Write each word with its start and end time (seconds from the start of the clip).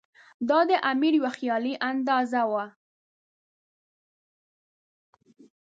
دا 0.49 0.59
د 0.69 0.71
امیر 0.91 1.13
یوه 1.19 1.31
خیالي 1.37 1.73
اندازه 1.89 2.41
وه. 2.51 2.65